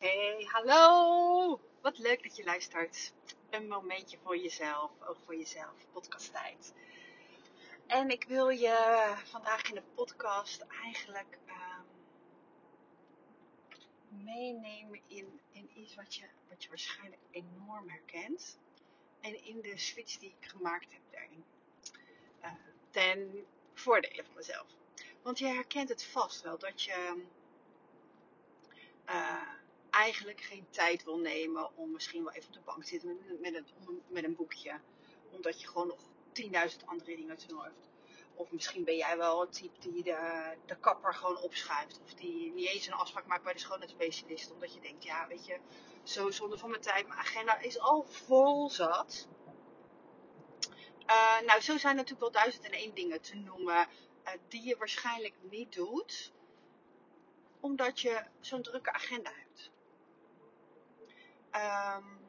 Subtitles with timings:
[0.00, 1.60] Hey, hallo!
[1.80, 3.12] Wat leuk dat je luistert.
[3.50, 6.74] Een momentje voor jezelf, ook voor jezelf, podcasttijd.
[7.86, 11.84] En ik wil je vandaag in de podcast eigenlijk ehm,
[14.24, 18.58] meenemen in, in iets wat je, wat je waarschijnlijk enorm herkent.
[19.20, 21.44] En in de switch die ik gemaakt heb daarin.
[22.42, 22.52] Uh,
[22.90, 24.66] ten voordele van mezelf.
[25.22, 27.24] Want je herkent het vast wel dat je.
[29.06, 29.58] Uh,
[30.00, 33.54] eigenlijk geen tijd wil nemen om misschien wel even op de bank te zitten met,
[33.54, 33.66] een,
[34.08, 34.80] met een boekje.
[35.30, 36.00] Omdat je gewoon nog
[36.72, 37.88] 10.000 andere dingen te doen heeft.
[38.34, 42.00] Of misschien ben jij wel het type die de, de kapper gewoon opschuift.
[42.04, 44.52] Of die niet eens een afspraak maakt bij de schoonheidsspecialist.
[44.52, 45.58] Omdat je denkt, ja weet je,
[46.02, 47.06] zo zonde van mijn tijd.
[47.06, 49.28] Mijn agenda is al vol zat.
[51.06, 53.88] Uh, nou, zo zijn natuurlijk wel duizend en één dingen te noemen.
[54.24, 56.32] Uh, die je waarschijnlijk niet doet.
[57.60, 59.39] Omdat je zo'n drukke agenda hebt.
[61.54, 62.28] Um,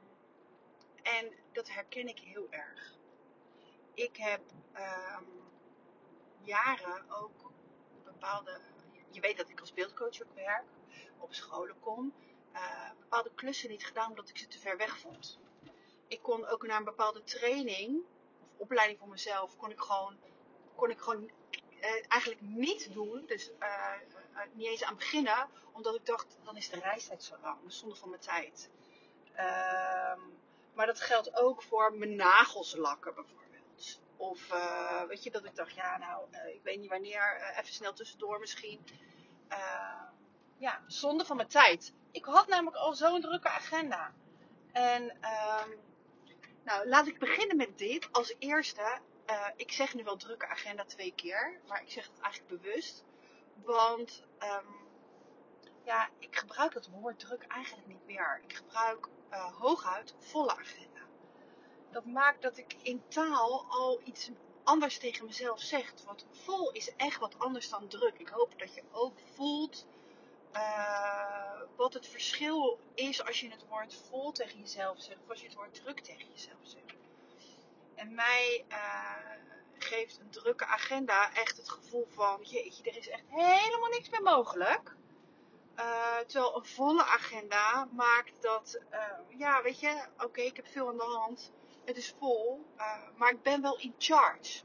[1.03, 2.95] en dat herken ik heel erg.
[3.93, 4.41] Ik heb
[4.75, 5.27] um,
[6.41, 7.51] jaren ook
[8.03, 8.59] bepaalde.
[9.09, 10.63] Je weet dat ik als beeldcoach ook werk,
[11.17, 12.13] op scholen kom.
[12.53, 15.39] Uh, bepaalde klussen niet gedaan omdat ik ze te ver weg vond.
[16.07, 18.03] Ik kon ook naar een bepaalde training
[18.41, 20.17] of opleiding voor mezelf, kon ik gewoon,
[20.75, 21.31] kon ik gewoon
[21.81, 23.25] uh, eigenlijk niet doen.
[23.25, 23.93] Dus uh,
[24.53, 27.59] niet eens aan beginnen, omdat ik dacht, dan is de reistijd zo lang.
[27.67, 28.69] Zonde van mijn tijd.
[29.37, 30.39] Um,
[30.73, 34.01] maar dat geldt ook voor mijn nagels lakken bijvoorbeeld.
[34.17, 37.57] Of uh, weet je dat ik dacht, ja nou, uh, ik weet niet wanneer, uh,
[37.57, 38.85] even snel tussendoor misschien.
[40.57, 41.93] ja, zonde van mijn tijd.
[42.11, 44.13] Ik had namelijk al zo'n drukke agenda.
[44.71, 45.79] En um,
[46.63, 48.07] nou, laat ik beginnen met dit.
[48.11, 48.99] Als eerste,
[49.55, 53.03] ik zeg nu wel drukke agenda twee keer, maar ik zeg het eigenlijk bewust.
[53.63, 54.23] Want
[55.91, 58.41] ja, ik gebruik het woord druk eigenlijk niet meer.
[58.47, 61.01] Ik gebruik uh, hooguit volle agenda.
[61.91, 64.29] Dat maakt dat ik in taal al iets
[64.63, 65.93] anders tegen mezelf zeg.
[66.05, 68.17] Want vol is echt wat anders dan druk.
[68.17, 69.85] Ik hoop dat je ook voelt
[70.53, 75.39] uh, wat het verschil is als je het woord vol tegen jezelf zegt of als
[75.39, 76.95] je het woord druk tegen jezelf zegt.
[77.95, 78.77] En mij uh,
[79.77, 84.21] geeft een drukke agenda echt het gevoel van, jeetje, er is echt helemaal niks meer
[84.21, 84.95] mogelijk.
[85.81, 90.87] Uh, terwijl een volle agenda maakt dat, uh, ja, weet je, oké, ik heb veel
[90.87, 91.51] aan de hand,
[91.85, 94.63] het is vol, uh, maar ik ben wel in charge.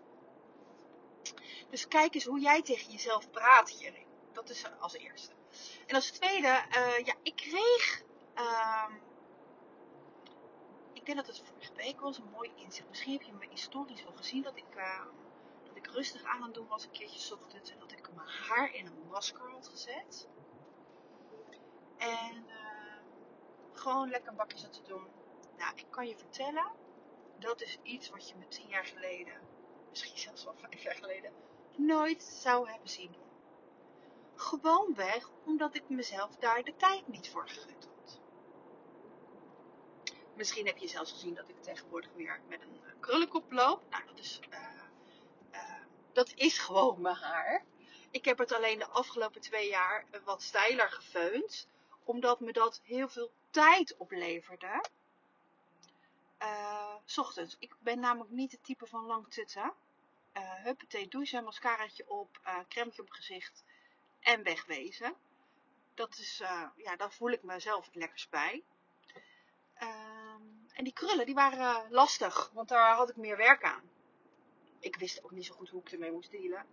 [1.71, 4.07] Dus kijk eens hoe jij tegen jezelf praat hierin.
[4.33, 5.33] Dat is als eerste.
[5.87, 6.65] En als tweede,
[7.05, 8.03] ja, ik kreeg,
[8.35, 8.93] ehm,
[10.93, 12.89] ik denk dat het vorige week was, een mooi inzicht.
[12.89, 14.75] Misschien heb je mijn historisch wel gezien dat ik,
[15.67, 18.75] dat ik rustig aan het doen was een keertje ochtends en dat ik mijn haar
[18.75, 20.29] in een masker had gezet.
[21.99, 22.57] En uh,
[23.73, 25.07] gewoon lekker een bakje zat te doen.
[25.57, 26.73] Nou, ik kan je vertellen,
[27.39, 29.35] dat is iets wat je me tien jaar geleden,
[29.91, 31.33] misschien zelfs wel vijf jaar geleden,
[31.77, 33.25] nooit zou hebben zien doen.
[34.35, 38.21] Gewoonweg omdat ik mezelf daar de tijd niet voor gegund had.
[40.35, 43.83] Misschien heb je zelfs gezien dat ik tegenwoordig weer met een krullenkop loop.
[43.91, 45.83] Nou, dat is, uh,
[46.13, 47.65] dat is gewoon mijn haar.
[48.11, 51.69] Ik heb het alleen de afgelopen twee jaar wat stijler gefeund
[52.07, 54.85] omdat me dat heel veel tijd opleverde.
[56.43, 57.57] Uh, s ochtends.
[57.59, 59.73] Ik ben namelijk niet het type van lang tutten.
[60.37, 63.65] Uh, huppatee, douchen, mascaraatje op, uh, crème op gezicht
[64.21, 65.15] en wegwezen.
[65.95, 66.43] Dat is,
[66.77, 68.63] ja, daar voel ik mezelf het lekkers bij.
[69.83, 69.89] Uh,
[70.73, 73.91] en die krullen, die waren lastig, want daar had ik meer werk aan.
[74.79, 76.67] Ik wist ook niet zo goed hoe ik ermee moest dealen.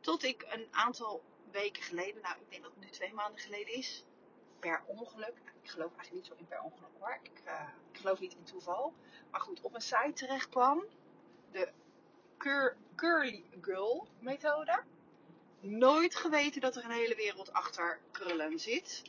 [0.00, 3.74] Tot ik een aantal weken geleden, nou ik denk dat het nu twee maanden geleden
[3.74, 4.04] is,
[4.60, 5.34] per ongeluk.
[5.62, 7.18] Ik geloof eigenlijk niet zo in per ongeluk hoor.
[7.22, 8.94] Ik, uh, ik geloof niet in toeval.
[9.30, 10.84] Maar goed, op een site terecht kwam.
[11.50, 11.68] De
[12.38, 14.82] Cur Curly Girl methode.
[15.60, 19.02] Nooit geweten dat er een hele wereld achter krullen zit.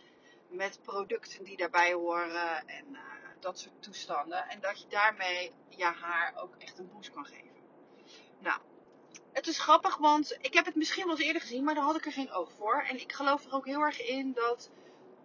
[0.48, 3.00] Met producten die daarbij horen en uh,
[3.40, 4.50] dat soort toestanden.
[4.50, 7.50] En dat je daarmee je haar ook echt een boost kan geven.
[8.40, 8.59] Nou,
[9.32, 11.96] het is grappig, want ik heb het misschien wel eens eerder gezien, maar daar had
[11.96, 12.82] ik er geen oog voor.
[12.82, 14.70] En ik geloof er ook heel erg in dat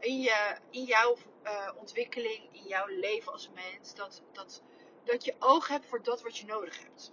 [0.04, 4.62] in, je, in jouw uh, ontwikkeling, in jouw leven als mens, dat, dat,
[5.04, 7.12] dat je oog hebt voor dat wat je nodig hebt.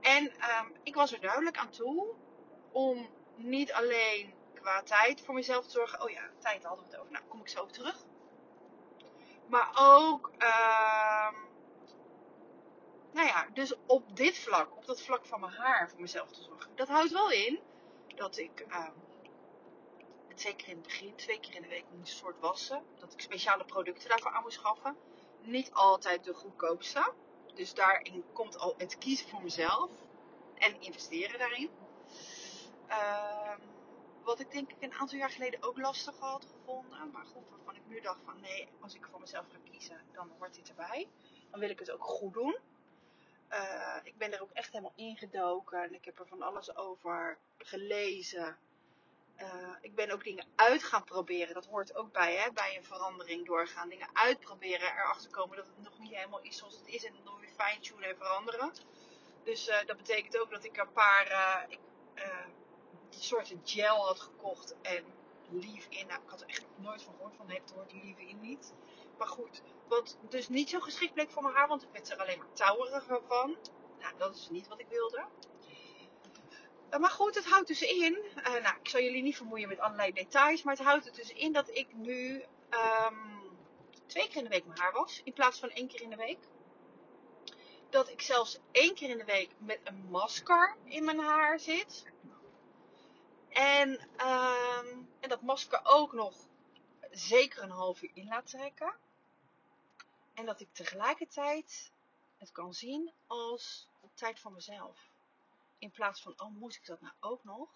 [0.00, 2.14] En um, ik was er duidelijk aan toe
[2.72, 6.02] om niet alleen qua tijd voor mezelf te zorgen.
[6.02, 7.12] Oh ja, tijd hadden we het over.
[7.12, 8.04] Nou, kom ik zo op terug.
[9.46, 11.30] Maar ook, uh,
[13.12, 16.42] nou ja, dus op dit vlak, op dat vlak van mijn haar voor mezelf te
[16.42, 16.70] zorgen.
[16.74, 17.60] Dat houdt wel in
[18.16, 18.66] dat ik
[20.40, 22.82] zeker in het begin, twee keer in de week moest soort wassen.
[22.98, 24.96] Dat ik speciale producten daarvoor aan moest schaffen.
[25.40, 27.12] Niet altijd de goedkoopste.
[27.54, 29.90] Dus daarin komt al het kiezen voor mezelf
[30.54, 31.70] en investeren daarin.
[32.88, 33.60] Ehm,
[34.22, 37.10] wat ik denk ik een aantal jaar geleden ook lastig had gevonden.
[37.10, 40.30] Maar goed, waarvan ik nu dacht van nee, als ik voor mezelf ga kiezen, dan
[40.38, 41.08] hoort dit erbij.
[41.50, 42.58] Dan wil ik het ook goed doen.
[43.50, 45.82] Uh, ik ben er ook echt helemaal ingedoken.
[45.82, 48.58] En ik heb er van alles over gelezen.
[49.38, 51.54] Uh, ik ben ook dingen uit gaan proberen.
[51.54, 53.88] Dat hoort ook bij, hè, bij een verandering doorgaan.
[53.88, 57.04] Dingen uitproberen, erachter komen dat het nog niet helemaal is zoals het is.
[57.04, 58.72] En dan weer fine-tunen en veranderen.
[59.44, 61.78] Dus uh, dat betekent ook dat ik een paar ik,
[63.10, 64.74] soorten gel had gekocht.
[64.82, 65.04] En
[65.50, 66.06] leave-in.
[66.06, 68.72] Nou, ik had er echt nooit van gehoord van het woord leave-in niet.
[69.18, 72.18] Maar goed, wat dus niet zo geschikt bleek voor mijn haar, want ik werd er
[72.18, 73.56] alleen maar touweriger van.
[74.00, 75.24] Nou, dat is niet wat ik wilde.
[76.94, 78.18] Uh, maar goed, het houdt dus in.
[78.36, 80.62] Uh, nou, ik zal jullie niet vermoeien met allerlei details.
[80.62, 83.56] Maar het houdt er dus in dat ik nu um,
[84.06, 85.20] twee keer in de week mijn haar was.
[85.24, 86.38] In plaats van één keer in de week.
[87.90, 92.04] Dat ik zelfs één keer in de week met een masker in mijn haar zit.
[93.48, 96.34] En, um, en dat masker ook nog
[97.10, 98.94] zeker een half uur in laat trekken.
[100.34, 101.90] En dat ik tegelijkertijd
[102.38, 105.12] het kan zien als tijd van mezelf.
[105.84, 107.68] In plaats van, oh, moet ik dat nou ook nog?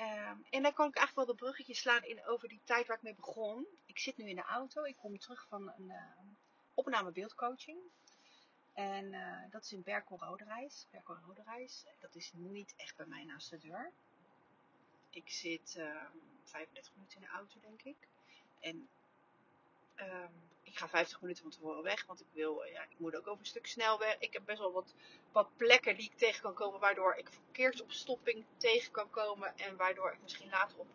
[0.00, 2.96] Um, en dan kan ik eigenlijk wel de bruggetje slaan in over die tijd waar
[2.96, 3.66] ik mee begon.
[3.86, 4.84] Ik zit nu in de auto.
[4.84, 5.96] Ik kom terug van een uh,
[6.74, 7.78] opname beeldcoaching.
[8.72, 10.86] En uh, dat is in Berkel Roderijs.
[10.90, 11.84] Berkel Roderijs.
[12.00, 13.92] Dat is niet echt bij mij naast de deur.
[15.10, 16.04] Ik zit uh,
[16.42, 18.08] 35 minuten in de auto, denk ik.
[18.60, 18.88] En
[20.02, 23.26] um, ik ga 50 minuten van tevoren weg, want ik wil, ja, ik moet ook
[23.26, 24.16] over een stuk snelweg.
[24.18, 24.84] Ik heb best wel
[25.32, 29.56] wat, plekken die ik tegen kan komen, waardoor ik verkeersopstopping tegen kan komen.
[29.56, 30.88] En waardoor ik misschien later op,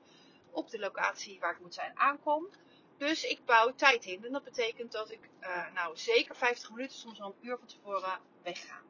[0.52, 2.50] op de locatie waar ik moet zijn aankom.
[2.98, 4.26] Dus ik bouw tijd in.
[4.26, 7.68] En dat betekent dat ik, uh, nou, zeker 50 minuten, soms wel een uur van
[7.68, 8.82] tevoren wegga.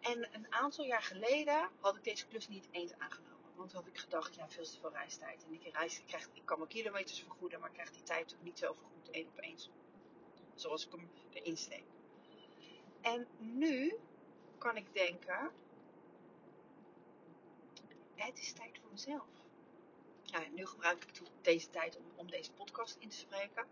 [0.00, 3.37] En een aantal jaar geleden had ik deze klus niet eens aangenomen.
[3.58, 5.44] Want had ik gedacht, ja, veel te veel reistijd.
[5.44, 8.34] En ik, reis, ik, krijg, ik kan mijn kilometers vergoeden, maar ik krijg die tijd
[8.34, 9.58] ook niet zo vergoed, één op één.
[10.54, 11.84] Zoals ik hem erin steek.
[13.00, 13.94] En nu
[14.58, 15.50] kan ik denken,
[18.14, 19.26] het is tijd voor mezelf.
[20.22, 23.66] Ja, nu gebruik ik deze tijd om, om deze podcast in te spreken.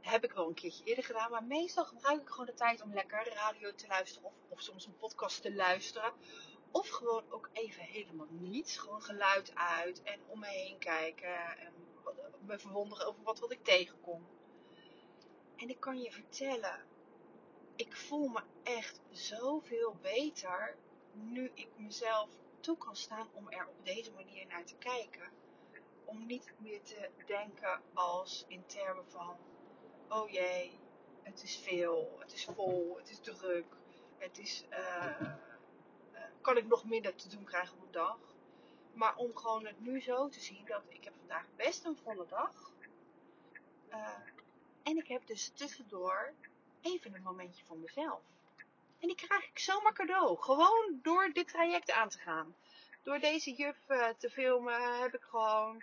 [0.00, 2.94] heb ik wel een keertje eerder gedaan, maar meestal gebruik ik gewoon de tijd om
[2.94, 6.12] lekker radio te luisteren of, of soms een podcast te luisteren.
[6.74, 8.76] Of gewoon ook even helemaal niets.
[8.76, 11.58] Gewoon geluid uit en om me heen kijken.
[11.58, 11.72] En
[12.46, 14.26] me verwonderen over wat, wat ik tegenkom.
[15.56, 16.84] En ik kan je vertellen,
[17.76, 20.76] ik voel me echt zoveel beter
[21.12, 22.30] nu ik mezelf
[22.60, 25.28] toe kan staan om er op deze manier naar te kijken.
[26.04, 29.36] Om niet meer te denken als in termen van,
[30.08, 30.78] oh jee,
[31.22, 33.76] het is veel, het is vol, het is druk,
[34.18, 34.64] het is...
[34.70, 35.34] Uh,
[36.44, 38.18] kan ik nog minder te doen krijgen op een dag.
[38.92, 42.26] Maar om gewoon het nu zo te zien dat ik heb vandaag best een volle
[42.28, 42.72] dag.
[43.90, 44.08] Uh,
[44.82, 46.32] en ik heb dus tussendoor
[46.80, 48.20] even een momentje voor mezelf.
[48.98, 50.36] En die krijg ik zomaar cadeau.
[50.40, 52.56] Gewoon door dit traject aan te gaan.
[53.02, 55.82] Door deze juf uh, te filmen heb ik gewoon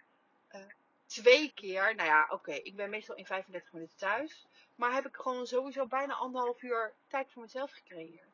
[0.55, 0.61] uh,
[1.05, 4.47] twee keer, nou ja, oké, ik ben meestal in 35 minuten thuis.
[4.75, 8.30] Maar heb ik gewoon sowieso bijna anderhalf uur tijd voor mezelf gecreëerd.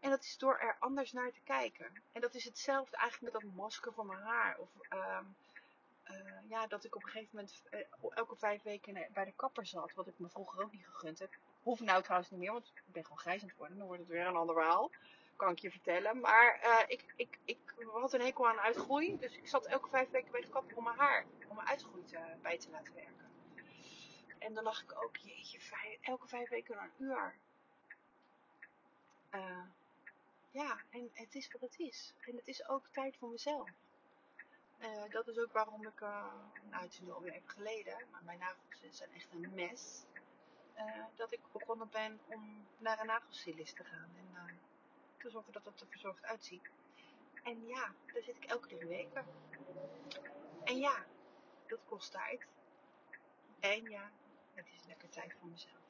[0.00, 2.02] En dat is door er anders naar te kijken.
[2.12, 4.58] En dat is hetzelfde eigenlijk met dat masker voor mijn haar.
[4.58, 5.36] Of um,
[6.10, 7.80] uh, ja, dat ik op een gegeven moment uh,
[8.16, 9.94] elke vijf weken bij de kapper zat.
[9.94, 11.34] Wat ik me vroeger ook niet gegund heb.
[11.62, 13.78] Hoef nou trouwens niet meer, want ik ben gewoon grijs aan het worden.
[13.78, 14.90] Dan wordt het weer een ander verhaal.
[15.36, 16.20] Kan ik je vertellen.
[16.20, 17.58] Maar uh, ik, ik, ik
[17.92, 19.18] had een hekel aan uitgroei.
[19.18, 22.04] Dus ik zat elke vijf weken bij de kapper om mijn haar, om mijn uitgroei
[22.42, 23.30] bij te laten werken.
[24.38, 25.58] En dan dacht ik ook, jeetje,
[26.00, 27.34] elke vijf weken een uur.
[30.56, 32.14] Ja, en het is wat het is.
[32.20, 33.68] En het is ook tijd voor mezelf.
[34.78, 36.32] Uh, dat is ook waarom ik, uh,
[36.70, 40.04] nou het alweer even geleden, maar mijn nagels zijn echt een mes.
[40.76, 44.60] Uh, dat ik begonnen ben om naar een nagelstylist te gaan en
[45.16, 46.70] te zorgen dat het er verzorgd uitziet.
[47.42, 49.24] En ja, daar zit ik elke drie weken.
[50.64, 51.04] En ja,
[51.66, 52.46] dat kost tijd.
[53.60, 54.10] En ja,
[54.54, 55.82] het is lekker tijd voor mezelf.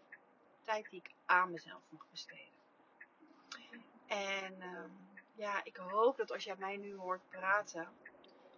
[0.63, 2.55] Tijd die ik aan mezelf mag besteden.
[4.07, 4.85] En uh,
[5.35, 7.89] ja, ik hoop dat als jij mij nu hoort praten,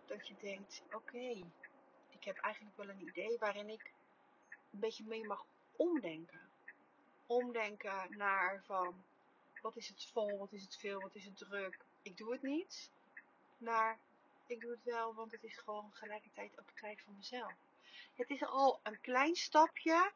[0.07, 1.45] dat je denkt, oké,
[2.09, 3.93] ik heb eigenlijk wel een idee waarin ik
[4.73, 6.40] een beetje mee mag omdenken.
[7.26, 9.05] Omdenken naar van,
[9.61, 12.43] wat is het vol, wat is het veel, wat is het druk, ik doe het
[12.43, 12.90] niet.
[13.59, 13.99] Naar,
[14.47, 17.52] Ik doe het wel, want het is gewoon gelijkertijd ook tijd voor mezelf.
[18.14, 20.12] Het is al een klein stapje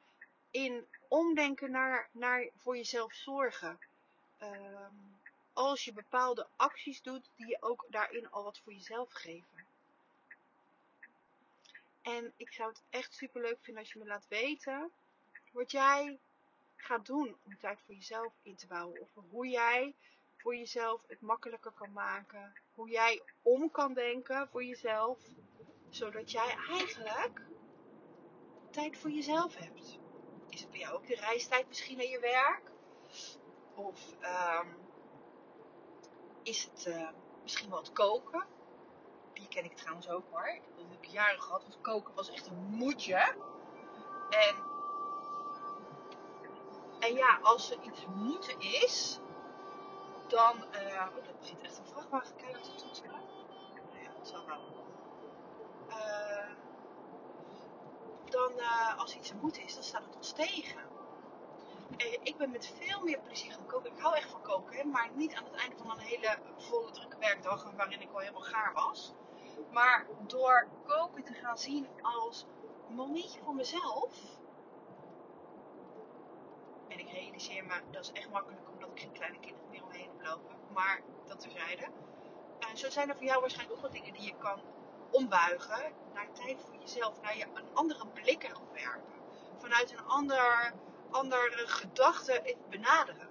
[0.50, 3.78] in omdenken naar, naar voor jezelf zorgen.
[4.38, 4.94] Ehm,
[5.52, 9.66] als je bepaalde acties doet die je ook daarin al wat voor jezelf geven.
[12.02, 14.92] En ik zou het echt super leuk vinden als je me laat weten
[15.52, 16.18] wat jij
[16.76, 19.00] gaat doen om tijd voor jezelf in te bouwen.
[19.00, 19.94] Of hoe jij
[20.36, 22.52] voor jezelf het makkelijker kan maken.
[22.74, 25.18] Hoe jij om kan denken voor jezelf.
[25.88, 27.40] Zodat jij eigenlijk
[28.70, 29.98] tijd voor jezelf hebt.
[30.48, 32.70] Is het bij jou ook de reistijd misschien naar je werk?
[33.74, 34.81] Of um,
[36.42, 37.08] is het uh,
[37.42, 38.46] misschien wel het koken?
[39.32, 40.46] Die ken ik trouwens ook hoor.
[40.46, 43.34] Ik heb natuurlijk jaren gehad, want koken was echt een moedje.
[46.98, 49.20] En, ja, als er iets moeten is,
[50.28, 50.56] dan.
[50.56, 53.20] Uh, oh, er zit echt een vrachtwagen keihard te toeteren.
[53.90, 54.60] Nou ja, dat zal wel.
[55.88, 56.50] Uh,
[58.30, 60.91] dan, uh, als iets moet is, dan staat het ons tegen.
[61.96, 63.92] En ik ben met veel meer plezier gaan koken.
[63.92, 67.18] Ik hou echt van koken, maar niet aan het einde van een hele volle drukke
[67.18, 69.14] werkdag waarin ik al helemaal gaar was.
[69.70, 72.46] Maar door koken te gaan zien als
[72.88, 74.40] momentje voor mezelf.
[76.88, 80.08] En ik realiseer me, dat is echt makkelijk omdat ik geen kleine kinderen meer omheen
[80.08, 80.56] heb lopen.
[80.72, 81.88] Maar dat terzijde.
[82.58, 84.60] En zo zijn er voor jou waarschijnlijk ook wel dingen die je kan
[85.10, 87.20] ombuigen naar tijd voor jezelf.
[87.20, 89.12] Naar je een andere blik erop werpen.
[89.58, 90.72] Vanuit een ander,
[91.12, 93.28] andere gedachte benaderen.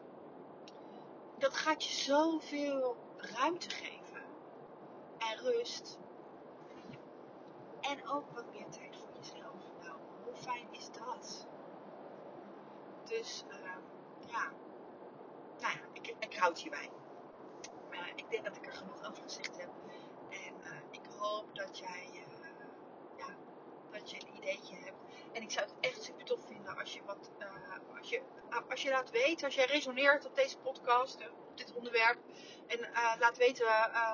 [1.38, 4.24] Dat gaat je zoveel ruimte geven.
[5.18, 6.00] En rust.
[7.82, 9.62] En ook wat meer tijd voor jezelf.
[9.84, 11.48] Nou, hoe fijn is dat?
[13.04, 13.56] Dus, uh,
[14.28, 14.52] ja.
[15.60, 16.90] Nou ja, ik, houd hierbij.
[17.92, 19.70] Uh, ik denk dat ik er genoeg over gezegd heb.
[20.30, 22.31] En uh, ik hoop dat jij, ja,
[23.92, 24.98] dat je een ideetje hebt.
[25.32, 27.30] En ik zou het echt super tof vinden als je wat,
[27.98, 28.22] als je,
[28.70, 32.18] als je laat weten, als jij resoneert op deze podcast, op dit onderwerp.
[32.68, 32.80] En
[33.20, 33.66] laat weten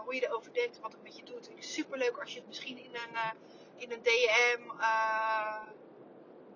[0.04, 1.48] hoe je erover denkt, wat het met je doet.
[1.48, 3.38] Het is super leuk als je het misschien in een,
[3.76, 4.62] in een DM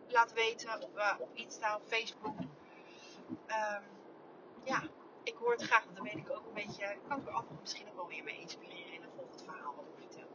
[0.07, 2.39] laat weten op, op Insta of Facebook.
[3.29, 3.83] Um,
[4.63, 4.83] ja,
[5.23, 7.57] ik hoor het graag, want dan weet ik ook een beetje, kan ik er anderen
[7.61, 10.27] misschien ook wel weer mee inspireren in een volgend verhaal wat ik vertel.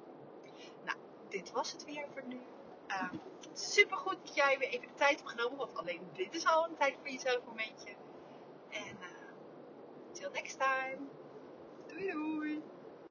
[0.85, 2.40] Nou, dit was het weer voor nu.
[2.88, 3.11] Uh,
[3.52, 6.64] super goed dat jij weer even de tijd hebt genomen, want alleen dit is al
[6.64, 7.90] een tijd voor jezelf momentje.
[8.71, 9.07] En uh,
[10.12, 10.99] till next time.
[11.87, 12.62] Doei doei!